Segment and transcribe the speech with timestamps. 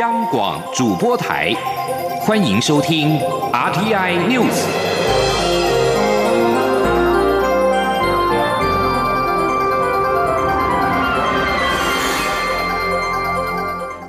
[0.00, 1.52] 央广主播台，
[2.22, 3.16] 欢迎收听
[3.52, 4.50] RTI News。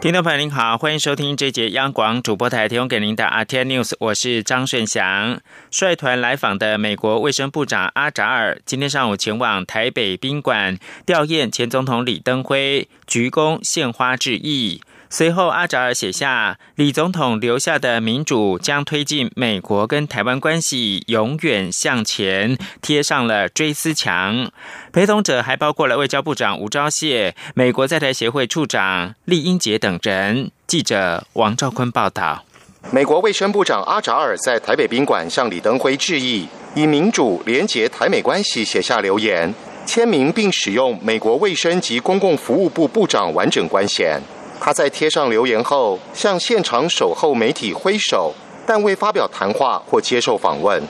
[0.02, 5.40] 听众朋友您好，欢迎收听这节央广主播台提供给您的 RTI News，我是张顺祥。
[5.70, 14.82] 率团来访的美国卫生部长阿扎尔今天上午前往台北宾馆吊唁前总统李登辉，鞠躬献花致意。
[15.18, 24.52] 随后，阿扎尔写下李总统留下的民主将推进美国跟台湾关系永远向前，贴上了追思墙。
[24.92, 30.52] 陪同者还包括了外交部长吴钊燮、美国在台协会处长厉英杰等人。
[30.68, 32.44] 记者王兆坤报道。
[32.92, 36.46] 美国卫生部长阿扎尔在台北宾馆向李登辉致意，
[36.76, 44.20] 以民主连结台美关系写下留言，签名并使用美国卫生及公共服务部部长完整官衔。
[44.66, 48.34] 他在贴上留言后，向现场守候媒体挥手，
[48.66, 50.82] 但未发表谈话或接受访问。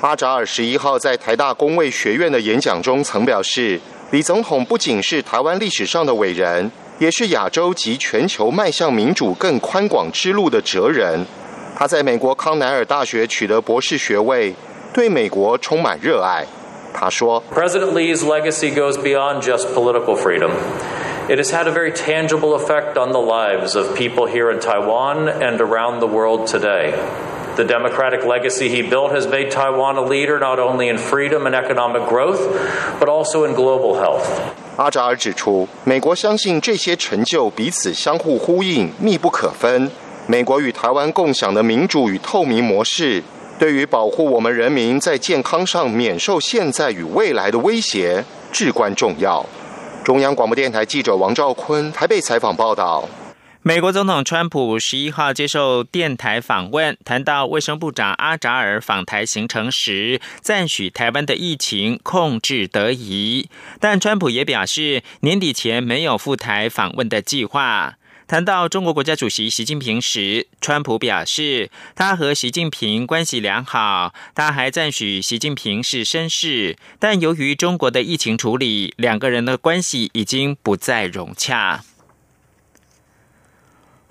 [0.00, 3.80] 阿扎尔十一号在台大工卫学院的演讲中曾表示，
[4.10, 11.24] 李总统不仅是台湾历史上的伟人，也是亚洲及全球迈向民主更宽广之路的哲人。
[11.76, 14.52] 他在美国康奈尔大学取得博士学位，
[14.92, 16.44] 对美国充满热爱。
[16.92, 20.50] 他说：“President Lee's legacy goes beyond just political freedom.”
[21.27, 25.29] It has had a very tangible effect on the lives of people here in Taiwan
[25.29, 26.93] and around the world today.
[27.55, 31.53] The democratic legacy he built has made Taiwan a leader not only in freedom and
[31.53, 32.39] economic growth,
[32.99, 34.25] but also in global health.
[34.77, 39.91] 阿扎尔指出，美国相信这些成就彼此相互呼应、密不可分。
[40.25, 43.21] 美国与台湾共享的民主与透明模式，
[43.57, 49.45] 对于保护我们人民在健康上免受现在与未来的威胁至关重要。
[50.04, 53.08] 中央广播电台记者王兆坤台北采访报道：
[53.62, 63.48] 美国总统川普十一号接受电台访问，谈到卫生部长阿扎尔访台行程时，赞许台湾的疫情控制得宜，
[63.80, 67.94] 但川普也表示年底前没有赴台访问的计划。
[68.26, 81.84] 谈到中国国家主席习近平时，川普表示他和习近平关系良好，他还赞许习近平是绅士，但由于中国的疫情处理，两个人的关系已经不再融洽。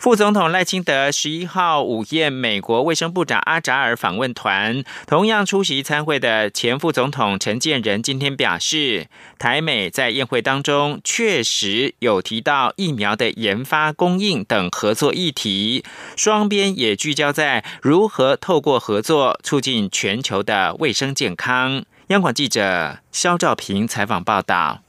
[0.04, 9.08] 副总统赖清德十一号午宴美国卫生部长阿扎尔访问团，同样出席参会的前副总统陈建仁今天表示，
[9.40, 15.86] 台美在宴会当中确实有提到疫苗的研发、供应等合作议题，
[16.18, 21.86] 双边也聚焦在如何透过合作促进全球的卫生健康。
[22.08, 24.82] 央广记者肖兆平采访报道。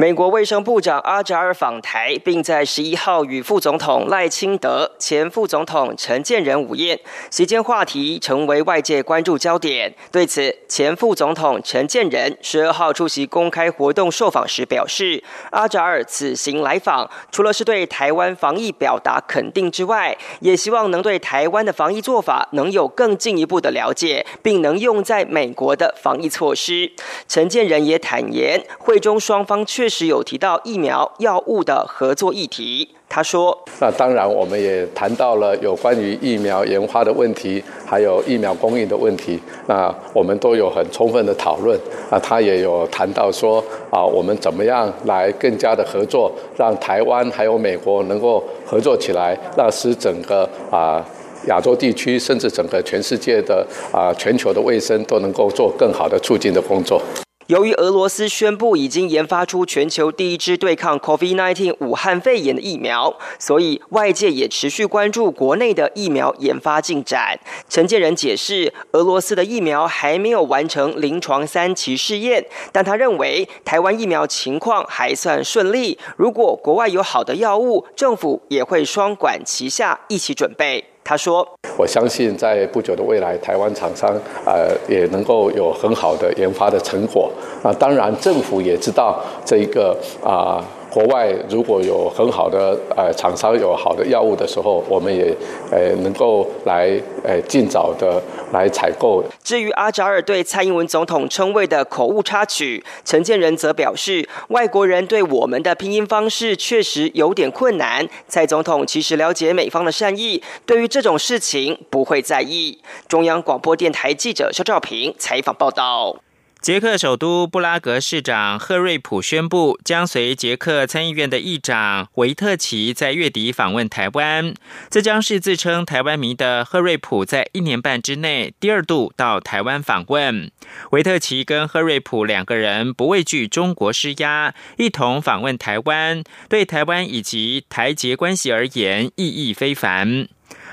[0.00, 6.98] 美国卫生部长阿扎尔访台，并在十一号与副总统赖清德、前副总统陈建仁午宴，
[7.30, 9.94] 席间话题成为外界关注焦点。
[10.10, 26.90] 对此，前副总统陈建仁十二号出席公开活动受访时表示，阿扎尔此行来访，除了是对台湾防疫表达肯定之外，也希望能对台湾的防疫做法能有更进一步的了解，并能用在美国的防疫措施。
[27.28, 29.89] 陈建仁也坦言，会中双方确。
[29.90, 32.88] 是有提到疫苗药物的合作议题。
[33.12, 39.36] 他说：“那当然，我们也谈到了有关于疫苗研发的问题，还有疫苗供应的问题。
[39.66, 41.76] 那我们都有很充分的讨论。
[42.08, 51.04] 啊，他也有谈到说，啊，我们怎么样来更加的合作，让台湾还有美国能够合作起来，让使整个啊
[51.48, 57.02] 亚洲地区，甚至整个全世界的啊全球的卫生都能够做更好的促进的工作。”
[57.50, 67.36] 由于俄罗斯宣布已经研发出全球第一支对抗 COVID-19 武汉肺炎的疫苗，所以外界也持续关注国内的疫苗研发进展。
[67.68, 75.98] 陈建仁解释，俄罗斯的疫苗还没有完成临床三期试验，但他认为台湾疫苗情况还算顺利。
[76.16, 80.84] 如果国外有好的药物，政府也会双管齐下，一起准备。
[81.10, 81.44] 他说
[81.76, 84.08] ：“我相信在不久的未来，台湾厂商
[84.46, 87.28] 呃也能够有很好的研发的成果。
[87.64, 95.34] 啊，当然政府也知道这一个啊。”国外如果有很好的呃厂商有好的药物的时候，我们也
[95.70, 98.20] 呃能够来呃尽早的
[98.52, 99.22] 来采购。
[99.44, 108.08] 至于阿扎尔对蔡英文总统称谓的口误插曲，陈建仁则表示，外国人对我们的拼音方式确实有点困难。
[108.26, 112.78] 蔡总统其实了解美方的善意，对于这种事情不会在意。
[113.06, 116.16] 中央广播电台记者肖兆平采访报道。
[116.60, 124.52] 捷克首都布拉格市长赫瑞普宣布，将随捷克参议院的议长维特奇在月底访问台湾。
[124.90, 130.50] 这将是自称台湾迷的赫瑞普在一年半之内第二度到台湾访问。
[130.90, 140.28] 维特奇跟赫瑞普两个人不畏惧中国施压，一同访问台湾，对台湾以及台捷关系而言意义非凡。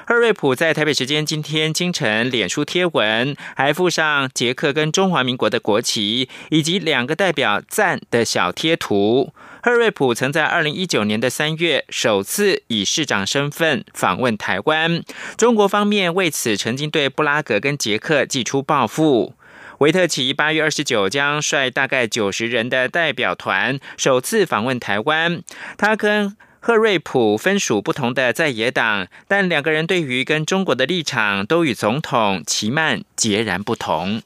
[0.09, 9.33] 赫瑞普在台北时间今天清晨脸书贴文，还附上捷克跟中华民国的国旗，以及两个代表赞的小贴图。
[9.61, 15.03] 赫瑞普曾在二零一九年的三月首次以市长身份访问台湾，
[15.35, 19.33] 中国方面为此曾经对布拉格跟捷克寄出报复。
[19.79, 25.43] 维特奇八月二十九将率大概九十人的代表团首次访问台湾，
[25.77, 26.37] 他跟。
[26.67, 34.21] 赫瑞普分属不同的在野党，但两个人对于跟中国的立场都与总统齐曼截然不同。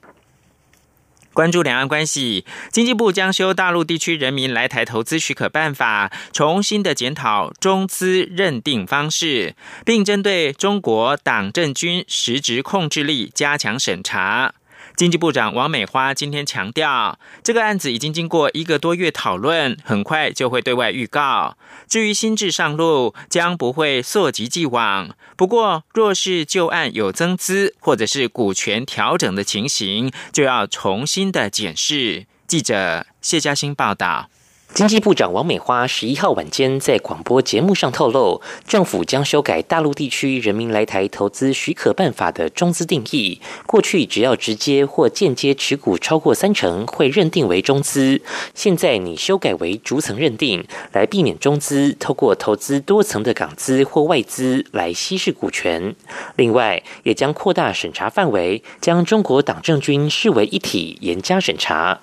[1.33, 9.53] 关注两岸关系，经济部将修大陆地区人民来台投资许可办法，重新的检讨中资认定方式，
[9.85, 14.55] 并针对中国党政军实质控制力加强审查。
[14.97, 21.55] 经济部长王美花今天强调，这个案子已经经过一个多月讨论，很快就会对外预告。
[21.91, 25.13] 至于新制上路，将不会溯及既往。
[25.35, 32.27] 不过，若是旧案有增资或者是股权调整的情形，就要重新的检视。
[32.47, 34.30] 记者谢嘉欣报道。
[34.73, 43.41] 经济部长王美花十一号晚间在广播节目上透露，政府将修改大陆地区人民来台投资许可办法的中资定义。
[43.67, 48.21] 过去只要直接或间接持股超过三成，会认定为中资。
[48.55, 55.93] 现在你修改为逐层认定，来避免中资透过投资多层的港资或外资来稀释股权。
[56.37, 61.99] 另外，也将扩大审查范围，将中国党政军视为一体，严加审查。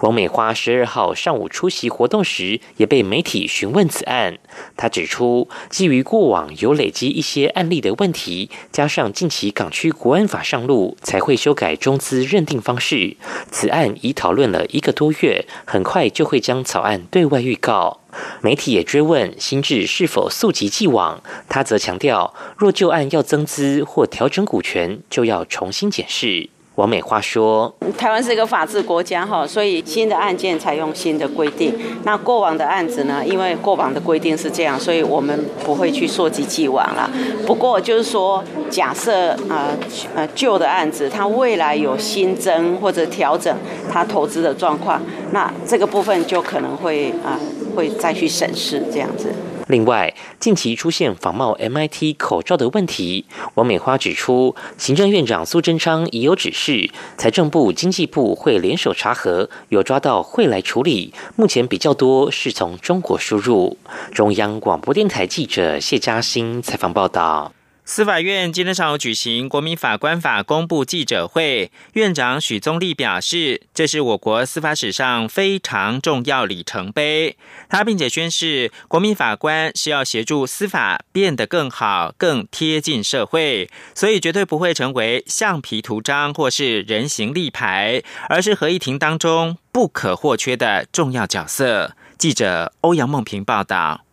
[0.00, 4.38] 王美花十二号上午出席活动时，也被媒体询问此案。
[4.76, 13.16] 他指出，基于过往有累积一些案例的问题，加上近期港区国安法上路，才会修改中资认定方式。
[13.50, 18.00] 此案已讨论了一个多月，很快就会将草案对外预告。
[18.42, 26.50] 媒体也追问新制是否溯及既往，他则强调，若旧案要增资或调整股权，就要重新检视。
[26.76, 31.78] 王美花说：“台湾是一个法治国家，哈，所以新的案件采用新的规定。
[32.04, 33.22] 那过往的案子呢？
[33.26, 37.10] 因为过往的规定是这样，所以我们不会去溯及既往了。
[37.46, 39.68] 不过就是说，假设啊
[40.14, 43.54] 呃旧的案子，它未来有新增或者调整
[43.90, 45.02] 它投资的状况，
[45.32, 47.38] 那这个部分就可能会啊
[47.76, 49.30] 会再去审视这样子。”
[49.68, 53.24] 另外，近期出现仿冒 MIT 口罩的问题，
[53.54, 61.14] 王美花指出，行政院长苏贞昌已有指示，财政部、经济部会联手查核，有抓到会来处理。
[61.36, 63.78] 目前比较多是从中国输入。
[64.12, 67.52] 中央广播电台记者谢嘉欣采访报道。
[67.84, 77.36] 司法院今天上午举行国民法官法公布记者会，院长许宗立表示，这是我国司法史上非常重要里程碑。
[77.68, 91.96] 他并且宣誓，国民法官是要协助司法变得更好、更贴近社会，所以绝对不会成为橡皮图章或是人形立牌，而是合议庭当中不可或缺的重要角色。
[92.16, 94.04] 记者欧阳梦平报道。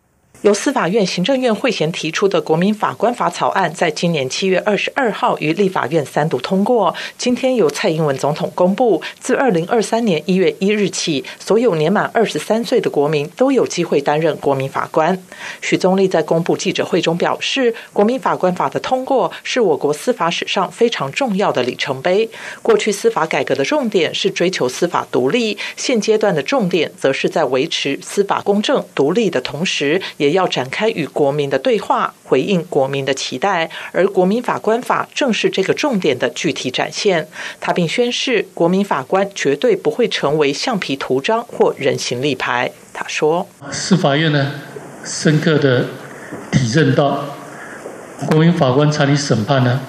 [0.42, 6.94] 由司法院行政院会前提出的国民法官法草案，在今年七月二十二号于立法院三读通过。
[7.18, 15.22] 今天由蔡英文总统公布，自二零二三年一月一日起，所有年满二十三岁的国民都有机会担任国民法官。
[15.60, 22.26] 许宗立在公布记者会中表示，国民法官法的通过是我国司法史上非常重要的里程碑。
[22.62, 37.26] 过去司法改革的重点是追求司法独立，现阶段的重点则是在维持司法公正独立的同时，也要展开与国民的对话，回应国民的期待，而国民法官法正是这个重点的具体展现。
[37.60, 42.70] 他并宣誓，国民法官绝对不会成为橡皮图章或人形立牌。
[42.92, 44.52] 他说：“司法院呢，
[45.04, 45.86] 深刻的
[46.50, 47.24] 体认到，
[48.26, 49.80] 国民法官参与审判呢，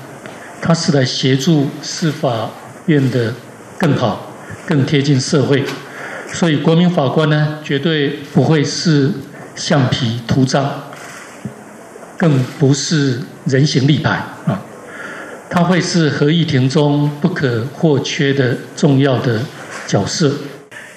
[0.62, 2.51] 他是来协助司法
[2.86, 3.33] 院的
[3.77, 4.31] 更好、
[4.65, 5.63] 更贴近社会，
[6.31, 9.12] 所以国民法官呢，绝对不会是。”
[9.55, 10.84] 橡皮图章，
[12.17, 14.12] 更不是人形立牌
[14.46, 14.62] 啊！
[15.50, 19.41] 它会是合议庭中不可或缺的重要的
[19.86, 20.34] 角色。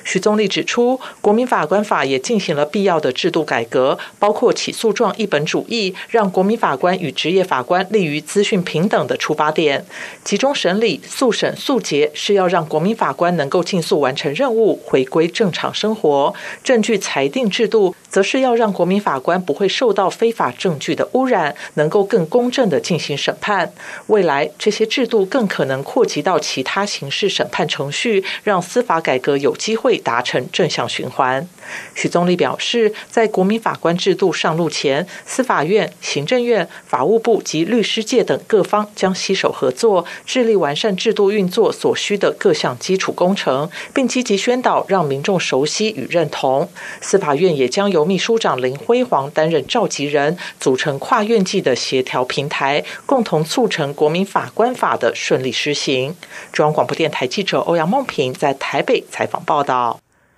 [0.04, 9.84] 徐宗立指出，国民法官法也进行了必要的制度改革，包括起诉状一本主义，让国民法官与职业法官立于资讯平等的出发点，
[10.22, 16.32] 集中审理、速审、速结，是要让国民法官能够尽速完成任务，回归正常生活。
[16.62, 23.72] 证据裁定制度，则是要让国民法官不会受到非法证据的污染，能够更公正的进行审判。
[24.08, 31.48] 未来这些制度更可能扩及到其他刑事审判程序，让司法改革有机会达成正向循环。
[31.94, 46.68] 许宗立表示，在国民法官制度上路前，司法院、行政院、法务部及律师界等各方将携手合作，致力完善制度运作所需的各项基础工程，并积极宣导，让民众熟悉与认同。
[47.00, 56.14] 司法院也将由秘书长林辉煌担任召集人，组成跨院际的协调平台，共同促成国民法官法的顺利施行。
[56.52, 59.83] 中央广播电台记者欧阳梦平在台北采访报道。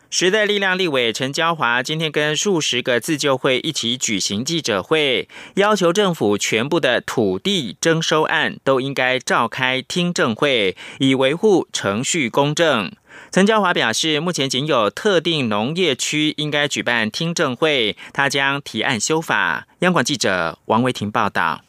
[0.09, 12.93] 时代力量立委陈娇华今天跟数十个自救会一起举行记者会，要求政府全部的土地征收案都应该召开听证会，以维护程序公正。
[13.33, 19.67] 陈娇华表示，目前仅有特定农业区应该举办听证会，他将提案修法。
[19.81, 21.63] 央广记者王维婷报道。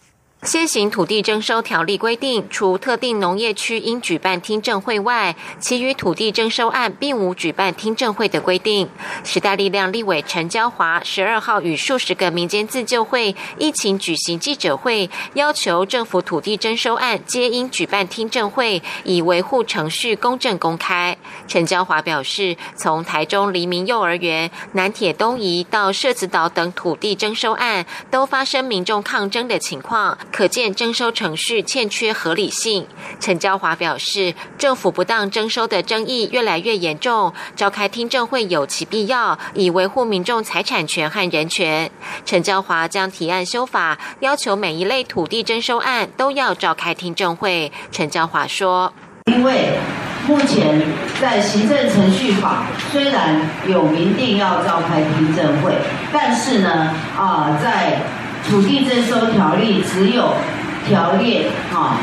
[0.47, 8.87] 现行土地征收条例规定，除特定农业区应举办听证会外，其余土地征收案并无举办听证会的规定。
[9.25, 21.17] 时代力量立委陈娇华十二号与数十个民间自救会一起举行记者会，要求政府土地征收案皆应举办听证会，以维护程序公正公开。
[21.49, 30.17] 陈娇华表示，从台中黎明幼儿园、南铁东移到社子岛等土地征收案，都发生民众抗争的情况。
[30.37, 32.85] 可见征收程序欠缺合理性。
[33.19, 41.89] 陈娇华表示，政府不当征收的争议越来越严重，召开听证会有其必要，以维护民众财产权和人权。
[42.23, 47.71] 陈娇华将提案修法，要求每一类土地征收案都要召开听证会。
[47.91, 48.93] 陈娇华说
[49.33, 49.71] ：“因为
[50.27, 50.85] 目前
[51.19, 55.73] 在行政程序法虽然有明定要召开听证会，
[56.13, 57.97] 但是呢，啊，在
[58.49, 60.33] 土地征收条例只有
[60.87, 61.99] 条例啊，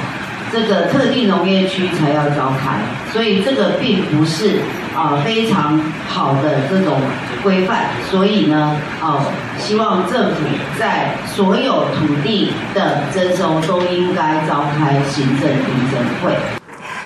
[0.53, 2.77] 这个特定农业区才要召开，
[3.13, 4.61] 所以这个并不是
[4.95, 7.01] 啊非常好的这种
[7.43, 9.25] 规范，所以呢，哦，
[9.59, 10.43] 希望政府
[10.79, 16.64] 在所有土地的征收都应该召开行政听证会。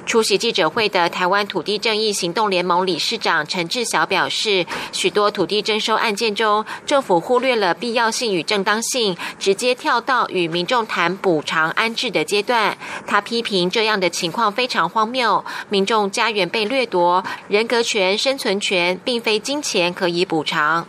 [0.08, 12.74] 出席记者会的台湾土地正义行动联盟理事长陈志晓表示，许多土地征收案件中，政府忽略了必要性与正当性，直接跳到与民众谈补偿安置的阶段。
[13.06, 20.86] 他批评这样的情况非常荒谬，民众家园被掠夺，人格权、生存权并非金钱可以补偿。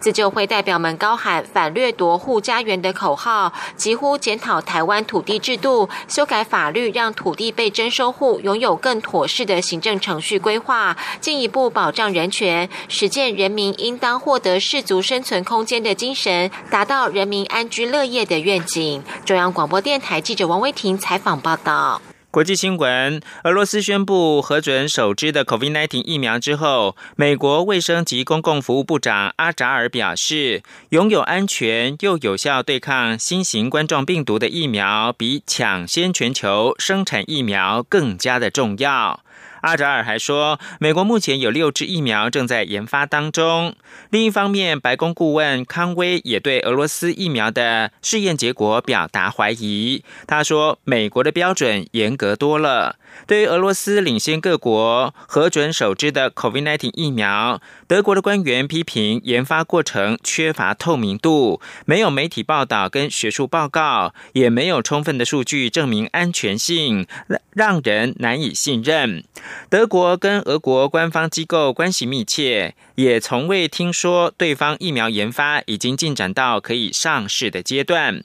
[0.00, 19.02] 自救会代表们高喊“反掠夺护家园”的口号，几乎检讨台湾土地制度，修改法律，让土地被征收户拥有更妥适的行政程序规划，进一步保障人权，实践人民应当获得适足生存空间的精神，达到人民安居乐业的愿景。
[19.24, 22.00] 中央广播电台记者王威婷采访报道。
[22.32, 39.24] 国际新闻：俄罗斯宣布核准首支的 COVID-19 疫苗之后，美国卫生及公共服务部长阿扎尔表示，拥有安全又有效对抗新型冠状病毒的疫苗，比抢先全球生产疫苗更加的重要。
[39.62, 43.74] 阿扎尔还说，美国目前有六支疫苗正在研发当中。
[44.10, 50.04] 另一方面，白宫顾问康威也对俄罗斯疫苗的试验结果表达怀疑。
[50.26, 52.96] 他说，美国的标准严格多了。
[53.26, 67.08] 对于俄罗斯领先各国核准首支的 COVID-19 疫苗，德国的官员批评研发过程缺乏透明度，没有媒体报道跟学术报告，也没有充分的数据证明安全性，
[67.50, 69.24] 让人难以信任。
[69.68, 78.22] 德国跟俄国官方机构关系密切，也从未听说对方疫苗研发已经进展到可以上市的阶段。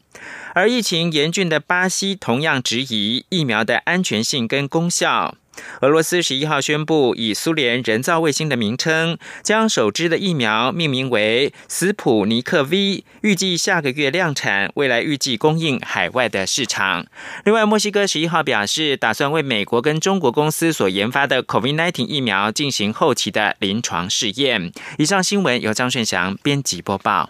[0.53, 5.35] 而疫情严峻的巴西同样质疑疫苗的安全性跟功效。
[5.81, 17.05] 俄罗斯十一号宣布，以苏联人造卫星的名称，将首支的疫苗命名为斯普尼克 V，预计下个月量产，未来预计供应海外的市场。
[17.43, 24.71] 另外，墨西哥十一号表示，打算为美国跟中国公司所研发的 COVID-19 疫苗进行后期的临床试验。
[24.97, 27.29] 以上新闻由张顺祥编辑播报。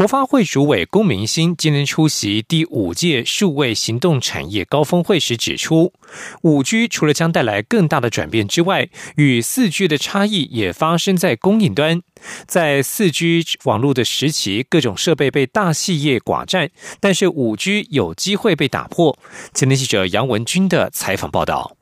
[0.00, 5.92] 国发会主委龚明鑫今天出席第五届数位行动产业高峰会时指出，
[6.40, 12.00] 五 G 除了将带来更大的转变之外，与四 G 的差异也发生在供应端。
[12.46, 19.18] 在四 G 网络的时期，各种设备被大企业寡占，但是五 G 有机会被打破。
[19.52, 21.76] 前天记者杨文军的采访报道。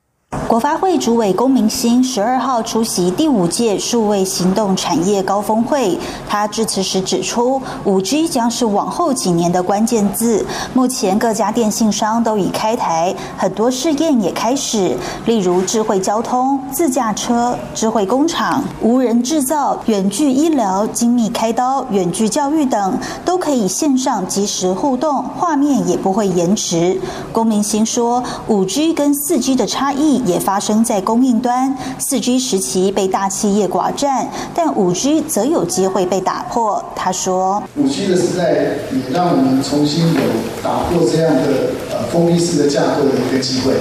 [0.46, 10.44] 国发会主委龚明鑫十二号出席第五届数位行动产业高峰会，他致辞时指出，五 G 将是往后几年的关键字。
[10.74, 14.94] 目前各家电信商都已开台，很多试验也开始，
[15.24, 27.00] 例如智慧交通、自驾车、智慧工厂、无人制造、远距医疗、精密开刀、远距教育等，都可以线上即时互动，画面也不会延迟。
[27.32, 30.17] 龚明鑫说，五 G 跟四 G 的差异。
[30.24, 36.84] 也发生在供应端，四 G 时期被大企业寡占，但五 G 则有机会被打破。
[36.94, 40.20] 他说：“五 G 的时代也让我们重新有
[40.62, 41.42] 打破这样的
[41.90, 43.72] 呃封闭式的架构的一个机会，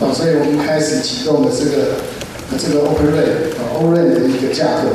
[0.00, 1.96] 啊，所以我们开始启动了这个
[2.58, 4.88] 这个 Open RAN 啊 Open RAN 的一个架构。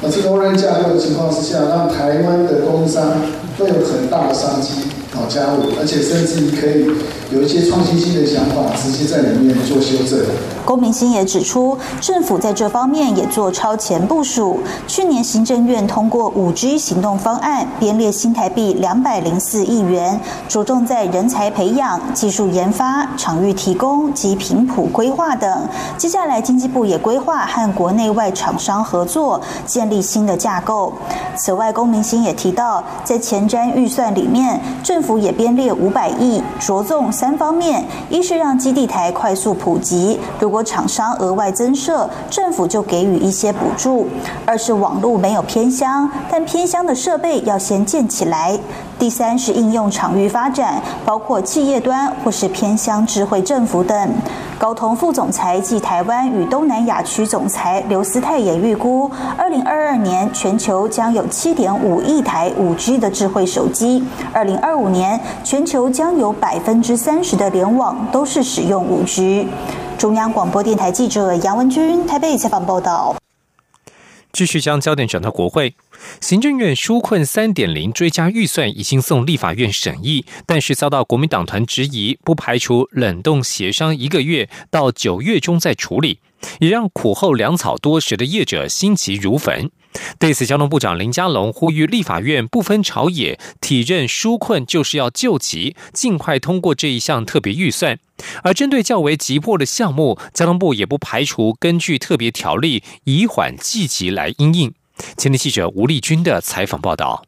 [0.00, 3.20] 那这个 Open RAN 架构的情况之下，让台湾的供应商
[3.58, 4.72] 会有很大的商机。”
[5.10, 6.86] 好加入，而且甚至于可以
[7.30, 10.18] 有一些创新性的想法，直接在里面做修正。
[10.64, 14.60] 龚明星也指出，政府在这方面也做超前部署。
[14.86, 20.18] 去年行政院通过五 G 行动方案，编列新台币两百零四亿元，
[20.48, 25.68] 着重在人才培养、技术研发、场域提供及频谱规划等。
[25.98, 30.94] 接下来，经济部也规划和国内外厂商合作，建立新的架构。
[31.36, 44.06] 此外，龚明星也提到，在前瞻预算里面，政府也编列五百亿，着重三方面：一是让基地台快速普及，如果厂商额外增设，政府就给予一些补助；
[44.46, 48.56] 二是网络没有偏乡，但偏乡的设备要先建起来；
[48.98, 54.10] 第三是应用场域发展，包括企业端或是偏乡智慧政府等。
[54.58, 69.48] 高通副总裁暨台湾与东南亚区总裁刘思泰也预估，二零二二年全球将有七点五亿台五 G 的智慧手机，二零二五年全球将有百分之三十的联网都是使用五 G。
[69.96, 73.14] 中央广播电台记者杨文君台北采访报道。
[74.38, 75.74] 继续将焦点转到国会，
[76.20, 86.20] 行政院纾困三点零追加预算已经送立法院审议，但是遭到国民党团质疑，不排除冷冻协商一个月到九月中再处理，
[86.60, 89.72] 也让苦候粮草多时的业者心急如焚。
[90.18, 97.98] 对此，交通部长林佳龙呼吁立法院不分朝野，体认纾困就是要救急，尽快通过这一项特别预算。
[98.42, 104.74] 而针对较为急迫的项目，交通部也不排除根据特别条例以缓济急来应应。
[105.16, 107.27] 前天记者吴丽君的采访报道。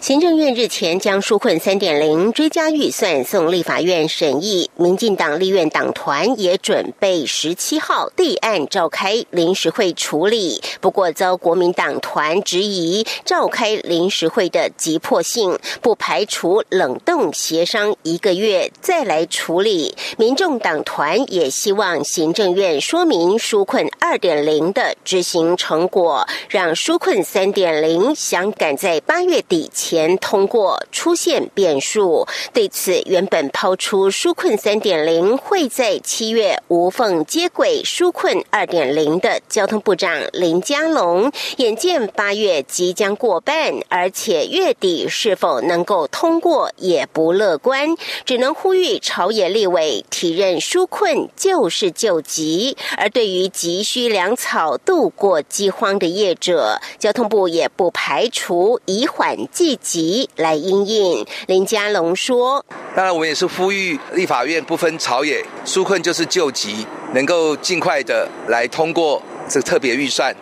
[0.00, 19.96] 行政院日前将纾困三点零追加预算送立法院审议，民进党立院党团也准备十七号立案召开临时会处理，不过遭国民党团质疑召开临时会的急迫性，不排除冷冻协商一个月再来处理。
[20.18, 29.53] 民众党团也希望行政院说明纾困二点零的执行成果，让纾困三点零想赶在八月底。
[29.54, 59.43] 以前通过出现变数，对此原本抛出纾困三点零会在七月无缝接轨纾困二点零的交通部长林佳龙，眼见八月即将过半，而且月底是否能够通过也不乐观，只能呼吁朝野立委提任纾困就是救急，而对于急需粮草度过饥荒的业者，交通部也不排除以缓。
[59.52, 61.26] 积极来应应。
[61.46, 70.34] 林佳龙说：“当然，我们也是呼吁立法院不分朝野，纾困就是救急，能够尽快的来通过这个特别预算。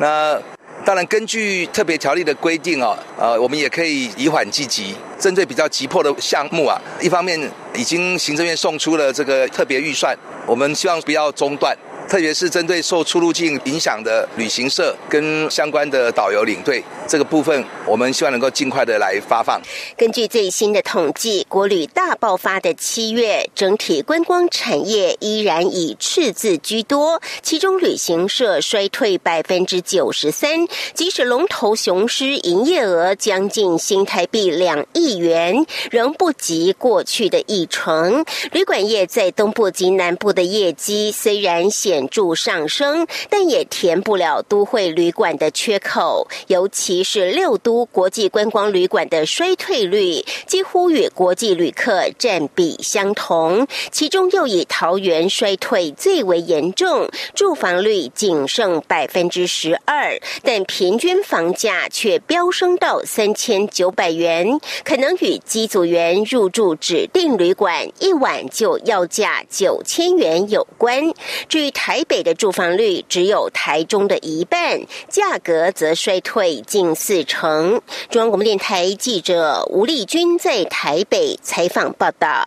[0.00, 0.40] 那
[0.84, 7.40] 当然，根据特别条例的规定啊，呃，我们也可以以缓积急，针对比较急迫的项目啊，一方面
[7.74, 11.76] 已经行政院送出了这个特别预算，我们希望不要中断。”
[12.08, 19.60] 特别是针对受出入境影响的旅行社跟相关的导游领队这个部分，我们希望能够尽快的来发放。
[19.98, 38.24] 根据最新的统计，国旅大爆发的七月，整体观光产业依然以赤字居多，其中旅行社衰退百分之九十三，即使龙头雄狮营业额将近新台币两亿元，仍不及过去的一成。
[38.52, 42.08] 旅馆业在东部及南部的业绩虽然显。
[42.08, 46.28] 著上升，但也填不了都会旅馆的缺口。
[46.46, 53.66] 尤其是六都国际观光旅馆的衰退率，几乎与国际旅客占比相同。
[53.90, 71.12] 其中又以桃园衰退最为严重，住房率仅剩百分之十二，但平均房价却飙升到三千九百元，可能与机组员入住指定旅馆一晚就要价九千元有关。
[71.48, 77.80] 至于台北的住房率只有台中的一半，价格则衰退近四成。
[78.10, 82.44] 中央广播电台记者吴丽君在台北采访报道。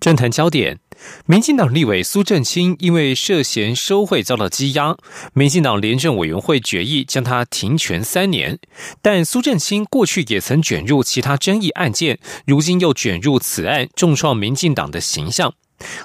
[0.00, 0.80] 政坛焦点：
[1.26, 4.96] 民进党立委苏正清因为涉嫌收贿遭到羁押，
[5.32, 8.58] 民进党廉政委员会决议将他停权三年。
[9.00, 15.54] 但苏正清过去也曾卷入其他争议案件，如今又卷入此案，重创民进党的形象。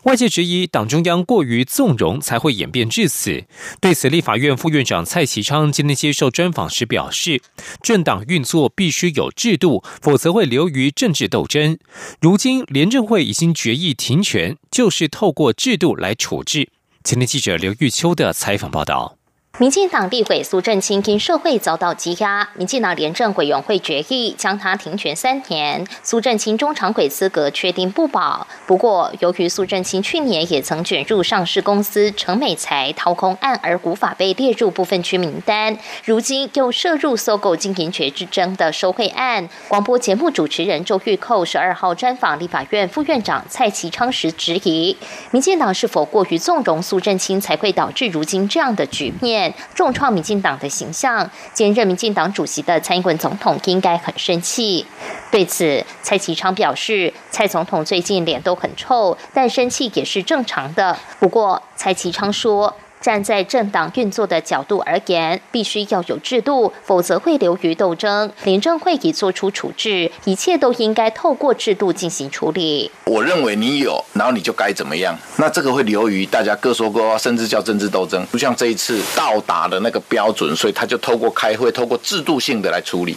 [0.03, 3.43] 外界质疑党中央过于纵容，才会演变至此。
[3.79, 7.41] 对此，立法院副院长蔡其昌今天接受专访时表示，
[7.81, 11.77] 政党运作必须有制度，否则会流于政治斗争。
[12.21, 16.69] 如今廉政会已经决议停权，就是透过制度来处置。
[17.03, 19.16] 今天记者刘玉秋的采访报道。
[19.59, 25.83] 民进党立委苏振清因社会遭到羁押，民进党廉政委员会决议将他停权三年。
[26.03, 28.45] 苏振清中常委资格确定不保。
[28.67, 39.49] 不过，由于苏振清去年也曾卷入上市公司成美财掏空案而无法被列入部分区名单，如今又涉入搜购经营权之争的收贿案。
[39.67, 44.95] 广播节目主持人周玉蔻十二号专访立法院副院长蔡其昌时质疑，
[45.31, 49.46] 民进党是否过于纵容苏振清，才会导致如今这样的局面？
[49.73, 54.85] 重创民进党的形象，兼任民进党主席的蔡英文总统应该很生气。
[55.29, 60.97] 对此，蔡其昌表示，蔡总统最近脸都很臭，但生气也是正常的。
[61.19, 62.73] 不过，蔡其昌说。
[62.99, 68.29] 站在政党运作的角度而言，必须要有制度，否则会流于斗争。
[68.43, 72.89] 廉政会已做出处置，一切都应该透过制度进行处理。
[73.05, 75.17] 我认为你有，然后你就该怎么样？
[75.37, 78.25] 那这个会流于大家各说各话，甚至叫政治斗争。
[78.31, 83.15] 不像这一次到达的那个标准，所以他就透过开会，透过制度性的来处理。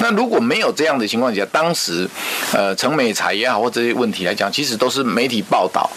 [0.00, 2.08] 那如果没有这样的情况下，当时
[2.52, 5.88] 呃，陈美才也好，或这些问题来讲，其实都是媒体报道。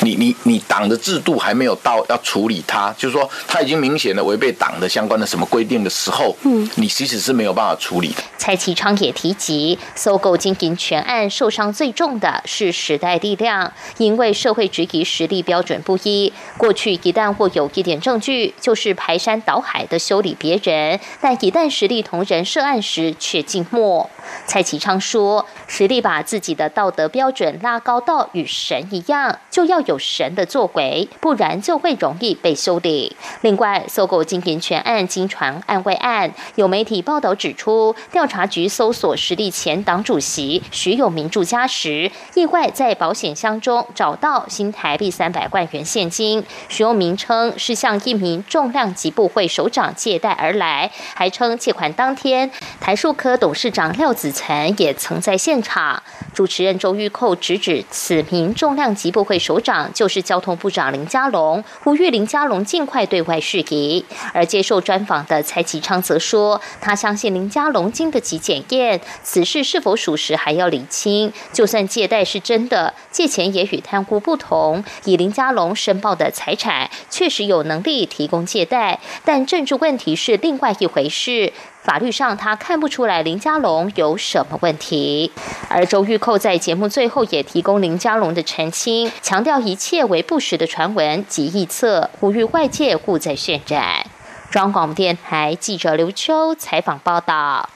[0.00, 2.64] 你你你党的制度还没有到要处理。
[2.70, 8.22] 他就是说，他已经明显的违背党的相关的什么规定的时候，嗯，你其实是没有办法处理的。
[8.38, 16.32] 蔡其昌也提及，搜购经营权案受伤最重的是时代力量，因为社会质疑实力标准不一。
[16.56, 24.08] 过去一旦或有一点证据，就是排山倒海的修理别人，但一旦实力同人涉案时却静默。
[24.46, 32.54] 蔡其昌说，实力把自己的道德标准拉高到与神一样，就要有神的作为，不然就会容易被。
[32.60, 33.16] 修理。
[33.40, 46.44] 另外，搜狗经营权案经传案外案，有媒体报道指出，调查局搜索实力前党主席徐永明住家时，意外在保险箱中找到新台币三百万元现金。
[46.68, 56.02] 徐永明称是向一名重量级部会首长借贷而来，还称借款当天台数科董事长廖子岑也曾在现场。
[56.34, 62.49] 主持人周玉蔻直指此名重量级部会首长就是交通部长林佳龙，呼吁林佳。
[62.50, 71.32] 龙尽快对外释疑，而接受专访的蔡其昌则说，他相信林家龙经得起检验，此事是否属实还要理清。
[71.52, 74.84] 就算借贷是真的，借钱也与贪污不同。
[75.04, 81.52] 以林家龙申报的财产，确实有能力提供借贷，但政治问题是另外一回事。
[81.82, 85.32] 法律上，他看不出来林佳龙有什么问题。
[85.68, 94.06] 而周玉蔻在节目最后也提供林佳龙的澄清，强调一切为不实的传闻及臆测，呼吁外界勿再渲染。
[94.50, 97.68] 中央广播电台记者刘秋采访报道。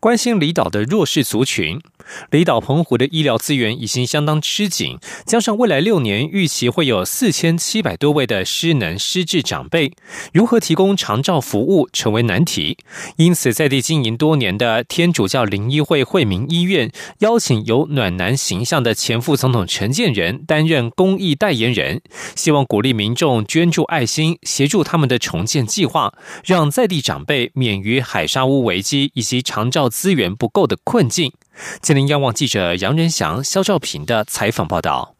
[0.00, 1.78] 关心离岛的弱势族群。
[2.30, 9.92] 离岛澎湖的医疗资源已经相当吃紧，加上未来六年预期会有四千七百多位的失能失智长辈，
[10.32, 12.78] 如何提供长照服务成为难题。
[13.16, 22.00] 因此，在地经营多年的天主教灵医会惠民医院，邀请有暖男形象的前副总统陈建仁担任公益代言人，
[22.34, 31.32] 希望鼓励民众捐助爱心，协助他们的重建计划，让在地长辈免于海沙屋危机以及长照资源不够的困境。
[31.82, 35.19] 吉林央望记者杨仁祥、肖兆平的采访报道。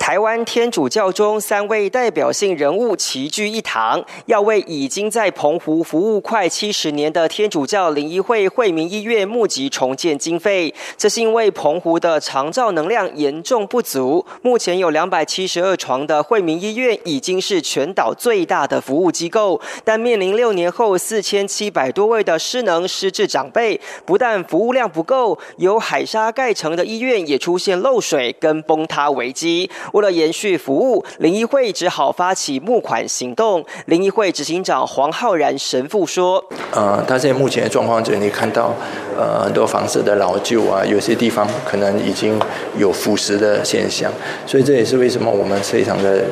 [0.00, 10.74] 台湾天主教中三位代表性人物齐聚一堂，要为已经在澎湖服务快七十年的天主教灵医会惠民医院募集重建经费。
[10.96, 29.70] 这是因为澎湖的长照能量严重不足，目前有两百七十二床的惠民医院已经是全岛最大的服务机构，但面临六年后四千七百多位的失能失智长辈，不但服务量不够，有海沙盖成的医院也出现漏水跟崩塌危机。
[29.92, 33.64] 为了延续服务，灵医会只好发起募款行动。
[33.86, 38.74] 灵医会执行长黄浩然神父说：“呃，他现在目前的状况就是你看到，
[39.16, 42.40] 呃，很多房子的老旧啊，有些地方可能已经
[42.78, 44.12] 有腐蚀的现象，
[44.46, 46.24] 所以这也是为什么我们非常的。”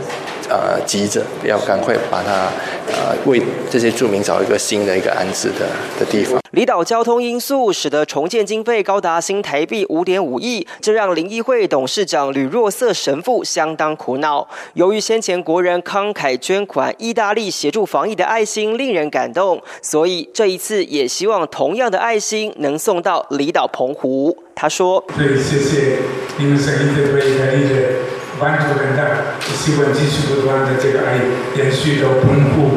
[0.48, 2.48] 呃，急着要赶快把它
[2.88, 5.66] 呃为这些住民找一个新的一个安置的
[5.98, 6.40] 的地方。
[6.52, 14.48] 离岛交通因素使得重建经费高达新台币五点五亿，这让林议会董事长吕若瑟神父相当苦恼。
[14.72, 24.36] 由于先前国人慷慨捐款，意大利协助防疫的爱心令人感动，所以这一次也希望同样的爱心能送到离岛澎湖。
[24.54, 25.98] 他说：“对，谢谢
[26.38, 31.16] 你们神医的为意的。”完成人的希望继续不断的这个爱
[31.56, 32.70] 延续到澎湖。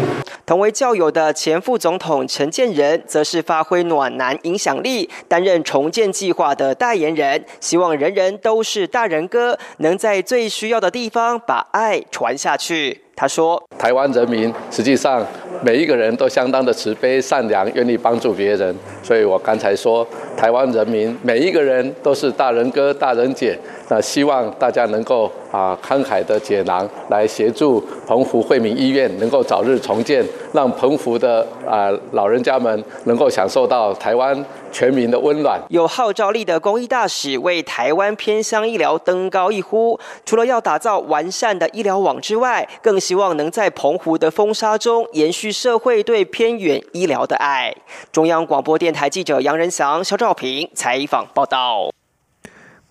[0.44, 13.02] 同为教友的前副总统陈建仁，则是发挥暖男影响力，担任重建计划的代言人，希望人人都是大人哥，能在最需要的地方把爱传下去。
[13.16, 15.26] 他说：“台湾人民实际上
[15.64, 18.76] 每一个人都相当的慈悲善良，愿意帮助别人。
[19.04, 23.58] 所以我刚才说，台湾人民每一个人都是大人哥、大人姐。
[23.90, 40.00] 那希望大家能够啊慷慨的解囊，来协助澎湖惠民医院能够早日重建，让澎湖的啊老人家们能够享受到台湾。”全民的温暖，有号召力的公益大使为台湾偏乡医疗登高一呼。
[40.26, 47.76] 除了要打造完善的医疗网之外，更希望能在澎湖的风沙中延续社会对偏远医疗的爱。
[48.14, 51.92] 中央广播电台记者杨仁祥、肖兆平采访报道。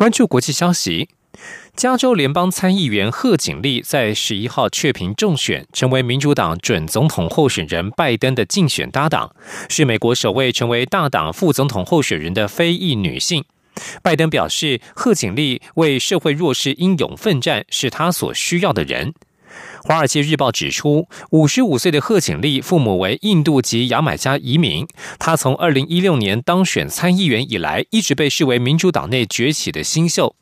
[0.00, 1.10] 关注国际消息。
[1.76, 9.34] 加州联邦参议员贺锦丽在十一号确评中选，成为民主党准总统候选人拜登的竞选搭档，
[9.68, 13.44] 是美国首位成为大党副总统候选人的非裔女性。
[14.02, 19.12] 拜登表示，贺锦丽为社会弱势英勇奋战，是他所需要的人。
[19.82, 24.86] 华尔街日报指出，五十五岁的贺锦丽父母为印度及牙买加移民，
[25.18, 30.34] 他从二零一六年当选参议员以来，一直被视为民主党内崛起的新秀。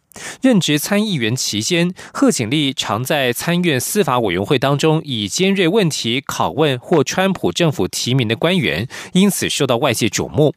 [0.42, 10.54] 任职参议员期间，贺锦丽常在参院司法委员会当中以尖锐问题拷问或川普政府提名的官员，因此受到外界瞩目。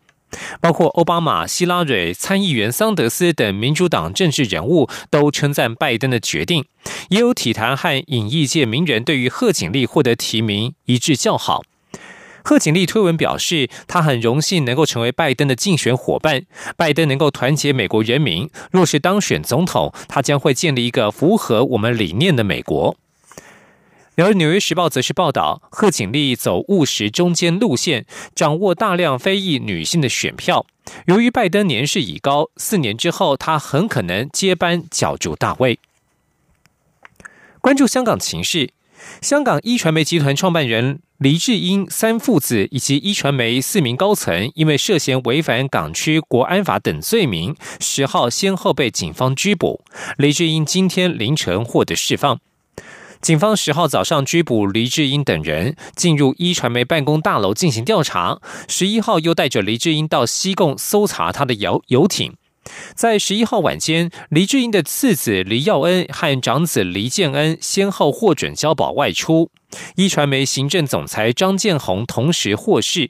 [0.60, 6.66] 包括奥巴马、希拉蕊、参议员桑德斯等民主党政治人物都称赞拜登的决定，
[7.10, 11.64] 也有体坛和影艺界名人对于贺锦丽获得提名一致叫好。
[12.44, 16.42] 贺锦丽推文表示，他很荣幸能够成为拜登的竞选伙伴。
[16.76, 22.98] 拜登能够团结美国人民，若是当选总统，他将会建立一个符合我们理念的美国。
[24.22, 28.06] 而《纽约时报》则是报道，贺锦丽走务实中间路线，
[28.36, 30.66] 掌握大量非裔女性的选票。
[31.06, 35.80] 由于拜登年事已高，四年之后他很可能接班角逐大位。
[37.62, 38.72] 关注香港情势，
[39.22, 41.00] 香港一传媒集团创办人。
[41.18, 49.82] 黎智英三父子以及一传媒四名高层，因为涉嫌违反港区国安法等罪名，十号先后被警方拘捕。
[50.18, 52.40] 黎智英今天凌晨获得释放。
[53.22, 58.40] 警方十号早上拘捕黎智英等人，进入一传媒办公大楼进行调查。
[58.68, 62.34] 十一号又带着黎智英到西贡搜查他的游游艇。
[62.96, 69.50] 在十一号晚间，黎智英的次子黎耀恩和长子黎建恩先后获准交保外出。
[69.96, 73.10] 一传媒行政总裁张建宏同时获释。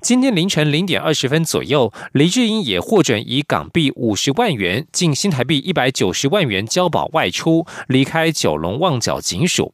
[0.00, 9.72] 今天凌晨零点二十分左右，黎智英也获准以港币五十万元，近新台币一百九十万元交保外出，离开九龙旺角警署。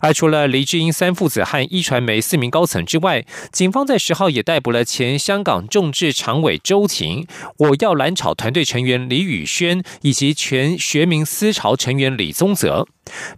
[0.00, 7.26] 而除了黎智英三父子和一传媒四名高层之外，警方在十号也逮捕了前香港众志常委周婷、
[7.58, 12.86] 我要蓝草团队成员李宇轩以及全学民思潮成员李宗泽。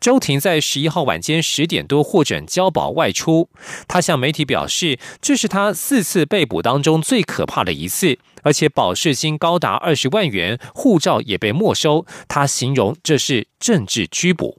[0.00, 3.50] 周婷在十一号晚间十点多获准交保外出，
[3.86, 12.06] 他向媒体表示，这是他四次被捕当中最可怕的一次，而且保释金高达二十万元，护照也被没收。
[12.26, 14.58] 他形容这是政治拘捕。